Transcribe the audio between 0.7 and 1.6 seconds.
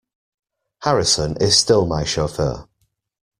Harrison is